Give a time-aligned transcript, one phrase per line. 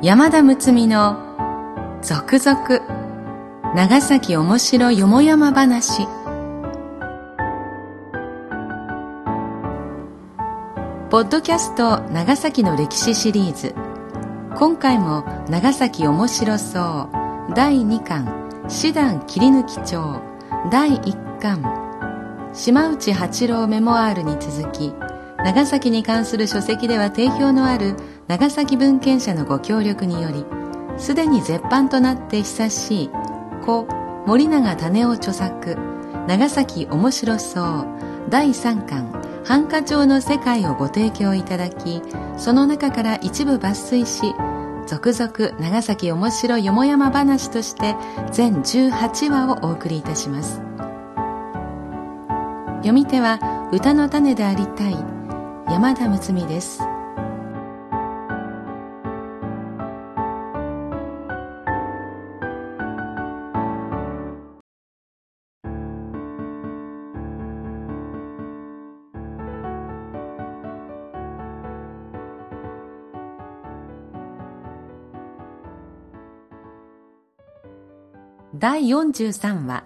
[0.00, 6.06] 山田睦美の続々長崎おもしろよもやま話。
[11.10, 13.74] ポッドキャスト長崎の歴史シリーズ。
[14.56, 17.10] 今回も長崎おもしろそ
[17.50, 17.54] う。
[17.56, 18.68] 第2巻。
[18.68, 20.20] 師団切り抜き帳
[20.70, 22.52] 第1巻。
[22.54, 24.94] 島内八郎メモアールに続き
[25.38, 27.96] 長崎に関する書籍では定評のある
[28.28, 30.44] 長崎文献者のご協力により
[30.98, 33.10] すでに絶版となって久しい
[33.64, 33.86] 故
[34.26, 35.76] 森永種夫著作
[36.26, 37.86] 長崎面白そう
[38.28, 42.02] 第3巻繁華町の世界をご提供いただき
[42.36, 44.34] その中から一部抜粋し
[44.86, 47.94] 続々長崎面白よもやま話として
[48.30, 50.62] 全18話をお送りいたします。
[52.78, 54.96] 読み手は歌の種でありたい
[55.68, 56.80] 山田睦美です。
[78.54, 79.84] 第43話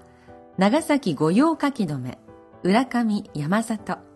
[0.59, 2.19] 長崎御用書き留め
[2.63, 4.13] 浦上山里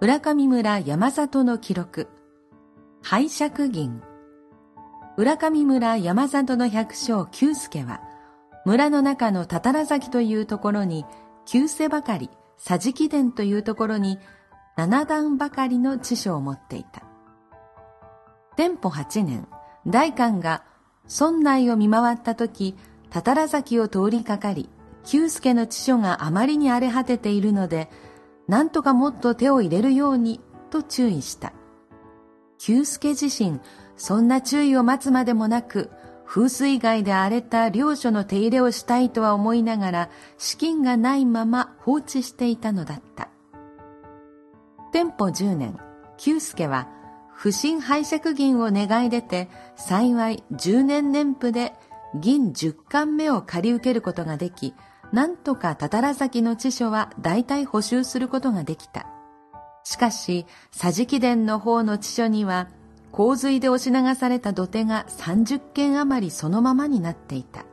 [0.00, 2.08] 浦上村山里の記録、
[3.02, 4.02] 拝借銀。
[5.16, 8.02] 浦上村山里の百姓久助は、
[8.66, 11.06] 村の中のたたら崎というところに、
[11.46, 14.18] 旧世ばかり、桟敷殿というところに、
[14.76, 17.04] 七段ばかりの知書を持っていた。
[18.56, 19.48] 天保八年、
[19.86, 20.62] 大官が
[21.08, 22.76] 村内を見回った時、
[23.16, 24.68] たたら崎を通りかかり、
[25.02, 27.88] 久助の知書があまりに荒れ果てているので、
[28.46, 31.54] なんとかもっと手を入れるようにと注意した。
[32.58, 33.60] 久助自身、
[33.96, 35.90] そんな注意を待つまでもなく、
[36.26, 43.30] 風水害で荒れた領所の手入れをしたいとは思いながら、資金がないまま放置していたのだった。
[44.92, 45.78] 天保10年、
[46.18, 46.86] 久助は、
[47.32, 51.72] 不審拝借銀を願い出て、幸い10年年譜で
[52.20, 54.74] 銀10巻目を借り受けることができ、
[55.12, 59.06] なんとかたたら崎の地所は大体補修することができた。
[59.84, 62.68] しかし、桟敷殿の方の地所には、
[63.12, 67.64] 洪水で押し流された土手が30軒余りそのままになっていた。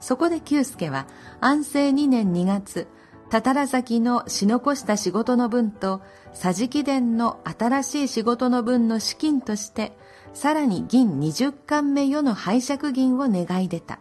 [0.00, 1.06] そこで久助は
[1.40, 2.88] 安政2年2月、
[3.30, 6.02] たたら崎のし残した仕事の分と、
[6.34, 9.96] 桟敷殿の新しい仕事の分の資金として、
[10.36, 14.00] さらに銀20貫目余の拝借銀を願い出た。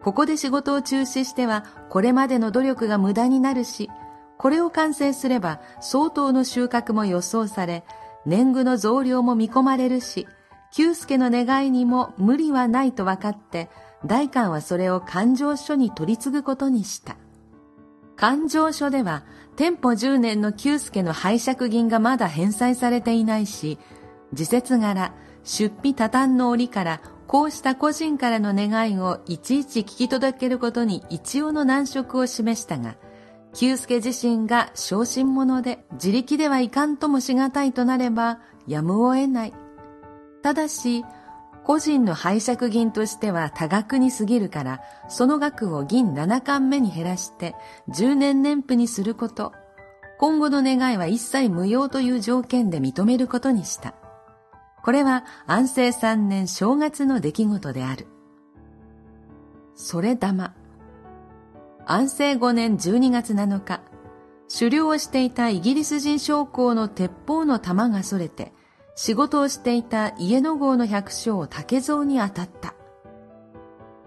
[0.00, 3.90] ここで仕事を中止しては、これまでの努力が無駄になるし、
[4.38, 7.84] これを完成すれば相当の収穫も予想され、
[8.24, 10.26] 年貢の増量も見込まれるし、
[10.70, 13.68] 久助の願いにも無理はないと分かって、
[14.06, 17.18] 大官はそれを勘定書に取り次ぐことにした。
[18.16, 19.24] 勘定書では、
[19.56, 23.78] 店舗10年の久助の拝借銀がまだ返済されていないし、
[24.32, 32.96] 自節柄、出費多端の折からこうした個人からの願いをいちいち聞き届けることに一応の難色を示したが、
[33.54, 39.54] 久助自身が昇進者で自力ではいかんともしがたいとなればやむを得ない。
[40.42, 41.04] ただし、
[41.64, 47.54] 個人の拝借銀としては多額に過ぎるから、その額を銀7巻目に減らして
[47.88, 49.52] 10年年譜にすること。
[50.18, 53.94] 今後の願いは一切無用という条件で認めることにした。
[54.82, 58.06] これは安政三年正月の出来事である。
[59.74, 60.54] それ玉。
[61.86, 63.80] 安政五年12月7日、
[64.52, 68.52] 狩猟をしていたイギリス人将校の鉄砲の弾がそれて、
[68.94, 72.74] 仕事をしていた家野号の百姓竹蔵に当たった。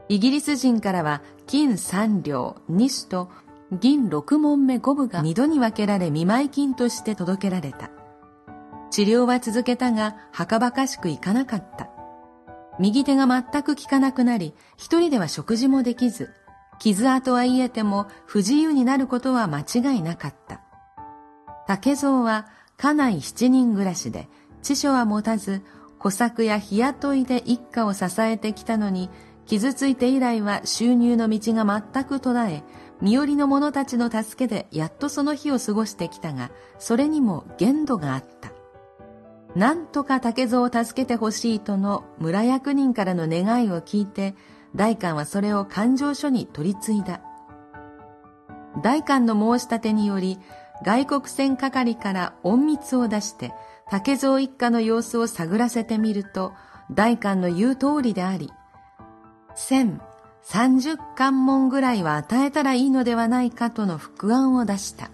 [0.08, 3.30] イギリス人からは金三両、二種と
[3.72, 7.90] 銀六門目五分が二度に分けられ見舞金として届けられた。
[8.96, 11.90] 治療は続けたが、はかばかしくいかなかった。
[12.80, 16.30] 右手が全く効かなくなり、一人では食事もできず、
[16.80, 20.62] 傷跡は癒えても不自由になることは間違いなかった。
[21.68, 22.47] 竹蔵は
[22.78, 24.30] 家内七人暮らしで、
[24.62, 25.62] 知書は持たず、
[26.00, 29.09] 小作や日雇いで一家を支えてきたのに、
[29.46, 32.64] 傷ついて以来は収入の道が全く途絶え、
[33.02, 36.50] 身寄りの者たちの助けでやっとその日を過ごしてきたが、
[36.80, 38.54] それにも限度があった。
[39.55, 44.35] なんとか竹蔵を助けてほしいとの村役人からの願いを聞いて、
[44.75, 47.22] 大官はそれを勘定書に取り継いだ。
[48.84, 50.40] 大官の申し立てにより、
[50.84, 53.53] 外国船係から隠密を出して、
[53.90, 56.51] 竹蔵一家の様子を探らせてみると、
[56.91, 58.51] 大官の言う通りであり、
[59.55, 60.01] 千
[60.41, 65.09] 三十関門ぐらいは与えたらいいのではないかとの副案を出した。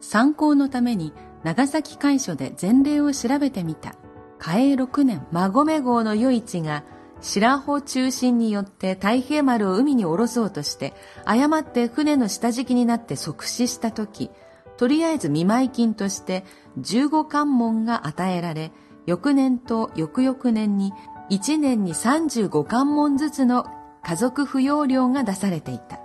[0.00, 3.94] 参考のために長崎会所で前例を調べてみた。
[4.38, 6.84] 嘉永六年、馬込号の余市が
[7.20, 10.94] 白穂中心によって太平丸を海に下ろそうとして、
[11.24, 14.30] 誤って船の下敷きになって即死した時、
[14.76, 16.44] とりあえず見舞金として
[16.78, 18.72] 15関門が与えられ、
[19.06, 20.92] 翌年と翌々年に
[21.30, 23.66] 1年に35関門ずつの
[24.02, 26.00] 家族扶養料が出されていた。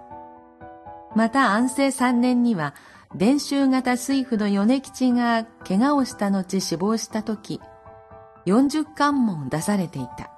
[1.16, 2.76] また安政3年には、
[3.14, 7.62] 伝習型水夫の米吉が怪我をした後死亡した時、
[8.46, 10.32] 40関門出されていた。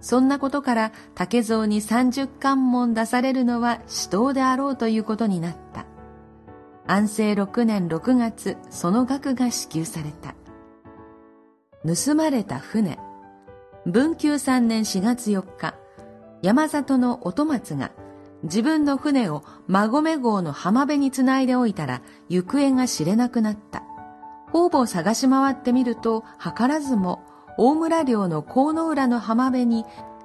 [0.00, 5.86] そんなことから竹蔵に30関門出されるのは死闘であろうということになった。
[6.86, 10.34] 安政6年6月、その額が支給された。
[11.86, 12.98] 盗まれた船。
[13.86, 15.74] 文久3年4月4日、
[16.42, 17.92] 山里の音松が
[18.42, 23.82] 自分の船を馬込号の浜辺につないでおいたら行方が知れなくなった。
[24.50, 27.22] 方々探し回ってみると、図らずも
[27.56, 29.84] 大村領の河野浦の浜辺に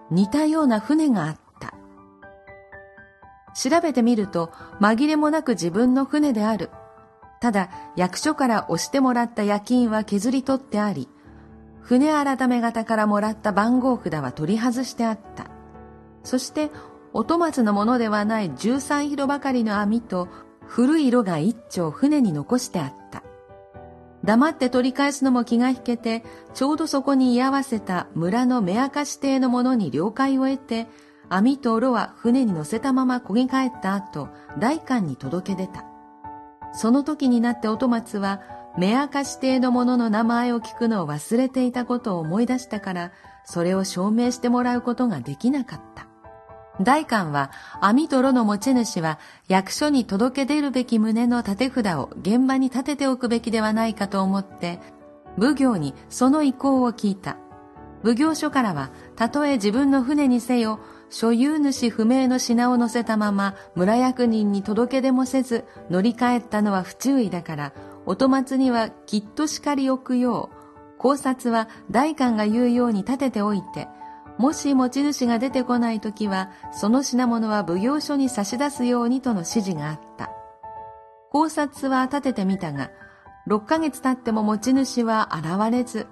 [0.10, 1.74] 似たような船があった。
[3.54, 6.70] 調べてみると紛れもなく自分の船である。
[7.42, 11.10] ただ役所から押してもらった夜勤は削り取ってあり、
[11.82, 15.48] 船改め方からもらった番号札は取り外してあった。
[16.24, 16.72] そして
[17.18, 20.28] 音松のものではない13広ばかりの網と
[20.68, 23.24] 古い色が一丁船に残してあった。
[24.26, 30.88] 黙って取り返すのも気が引けて、ちょうどそこに居合わせた村の目明かし邸の者に了解を得て、
[31.30, 34.28] 網と炉は船に乗せたまま漕ぎ帰った後、
[34.60, 35.86] 大官に届け出た。
[36.74, 38.42] その時になって音松は、
[38.78, 43.12] 目明かし邸の者の名前を聞くのを忘れていたことを思い出したから、
[43.46, 46.08] それを証明してもらうことができなかった。
[46.82, 47.52] 大官は
[47.82, 54.80] 網と炉の持ち主は役所に届け出るべき旨の立て札を現場に立てておくべきではないかと思って
[55.38, 57.38] 奉行にその意向を聞いた。
[58.06, 60.80] 奉行所からはたとえ自分の船にせよ
[61.10, 67.74] 所有主不明の品を乗せたまま村役人に届け出もせず乗り換えたのは不注意だから
[68.06, 73.88] 音松にはきっと叱り置くよう考察は大官が言うように立てておいて
[74.38, 80.32] もし持ち主が出てこない時は、その品物は奉行所に差し出すようにとの指示があった。
[81.32, 82.92] 考察は立ててみたが、
[83.48, 86.08] 6ヶ月経っても持ち主は現れず、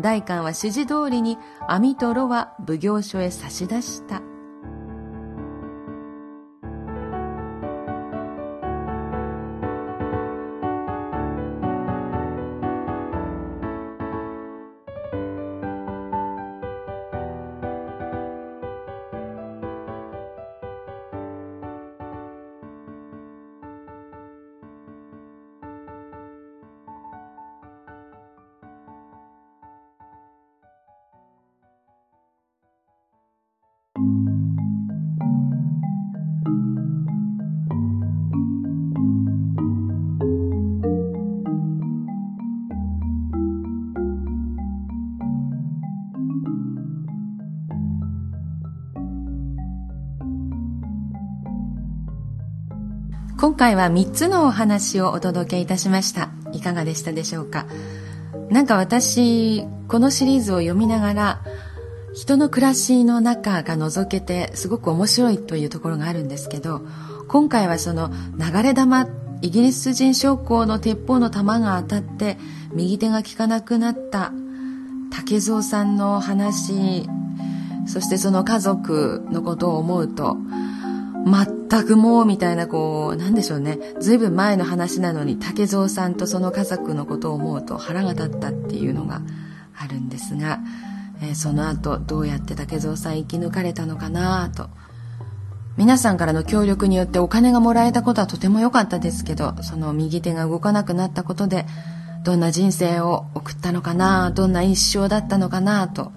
[0.00, 1.38] 代官は指示通りに
[1.68, 4.22] 網と炉は奉行所へ差し出した。
[53.40, 56.28] 今回は3つのお話をお届けいたしました。
[56.52, 57.64] いかがでしたでしょうか？
[58.50, 61.40] なんか私このシリーズを読みながら
[62.12, 66.82] 人の暮らしの中が覗けてすごく面白いというところがあるんですけど
[67.28, 69.08] 今回はその流れ弾
[69.40, 72.36] イギリス人将校の鉄砲の弾が当たって
[72.74, 74.34] 右手が効かなくなった
[75.10, 77.08] 竹蔵さんの話
[77.86, 80.36] そしてその家族のことを思うと
[81.70, 83.78] 全くもうみたいなこうなんでしょうね。
[84.00, 89.22] 随分前の話なのに竹蔵さんとその家族のことを思うと腹が立ったっていうのが
[89.76, 90.58] あるんですが、
[91.22, 94.68] えー、その後どうやって竹蔵さん生き抜かれたのかなと。
[95.76, 101.64] 皆さんからの協力によってお金がもらえたことはとても良かったですけどその右手が動かなくなったことで
[102.22, 106.12] どんな人生を送ったのかなどんな一生だったのかなと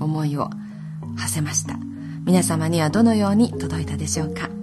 [0.00, 0.48] 思いを
[1.18, 1.76] 馳せました。
[2.24, 4.61] 皆様にはどのように届いたでしょうか。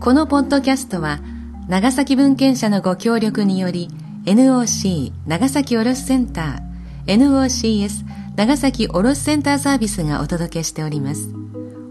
[0.00, 1.20] このポッドキャストは
[1.68, 3.88] 長崎文献社のご協力により
[4.26, 8.04] NOC 長崎卸センター NOCS
[8.36, 11.30] 長崎卸センターサービスがお届けしております。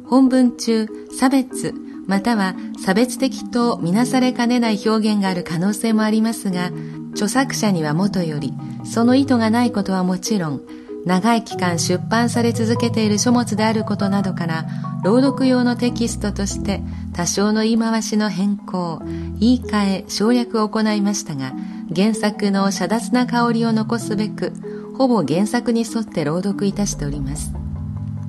[0.08, 1.74] 本文中差別
[2.08, 6.72] または差別的とみなされかねない表現がある可能性もありますが
[7.14, 8.54] 著作者にはもとより
[8.86, 10.62] その意図がないことはもちろん
[11.06, 14.66] 長い期間出版され続けている書物であることなどから
[15.04, 16.82] 朗読用のテキストとして
[17.14, 19.02] 多少の言い回しの変更
[19.40, 21.54] 言い換え省略を行いましたが
[21.96, 24.52] 原作の遮奪な香りを残すべく
[24.98, 27.54] ほぼ原作に沿って朗読いたしております。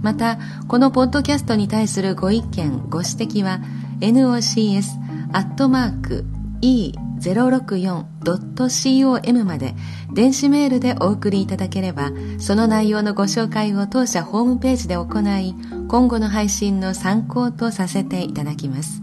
[0.02, 3.60] またこのポッドキャストに対するご意見ご指摘は
[4.00, 4.82] nocs
[5.32, 6.24] アットマーク
[7.32, 9.74] 064.com まで
[10.12, 15.54] 電子メールでお送りいただければその内容のご紹介を当社ホームページで行い
[15.88, 19.02] 今後の配信の参考とさせていただきます。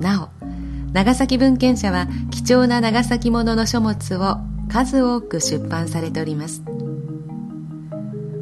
[0.00, 0.28] なお
[0.92, 4.38] 長崎文献社は貴重な長崎ものの書物を
[4.68, 6.62] 数多く出版されております。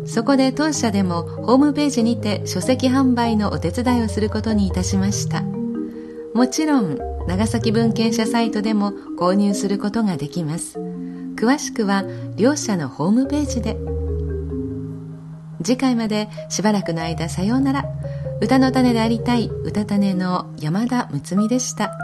[0.06, 5.42] そこで当社でもホームページにて書籍販売のお手伝いをすることにいたしました。
[6.34, 10.78] もちろん長崎文献社サイトでも購入することができます。
[11.36, 12.04] 詳しくは
[12.36, 13.76] 両社のホームページで。
[15.62, 17.84] 次回までしばらくの間さようなら。
[18.40, 22.03] 歌の種でありたい歌種の山田睦美でした。